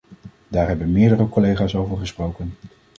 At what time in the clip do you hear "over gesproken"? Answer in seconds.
1.75-2.53